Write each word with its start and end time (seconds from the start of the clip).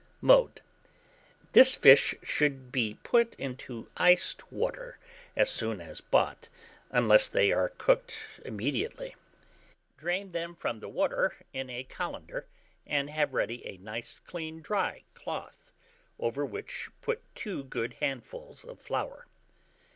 Mode. 0.19 0.61
This 1.51 1.75
fish 1.75 2.15
should 2.23 2.71
be 2.71 2.95
put 3.03 3.35
into 3.35 3.87
iced 3.95 4.51
water 4.51 4.97
as 5.35 5.47
soon 5.47 5.79
as 5.79 6.01
bought, 6.01 6.49
unless 6.89 7.27
they 7.27 7.51
are 7.51 7.69
cooked 7.69 8.17
immediately. 8.43 9.15
Drain 9.97 10.29
them 10.29 10.55
from 10.55 10.79
the 10.79 10.89
water 10.89 11.35
in 11.53 11.69
a 11.69 11.83
colander, 11.83 12.47
and 12.87 13.11
have 13.11 13.35
ready 13.35 13.63
a 13.67 13.77
nice 13.77 14.17
clean 14.25 14.59
dry 14.63 15.03
cloth, 15.13 15.71
over 16.19 16.43
which 16.43 16.89
put 17.03 17.21
2 17.35 17.65
good 17.65 17.93
handfuls 17.99 18.63
of 18.65 18.79
flour. 18.81 19.27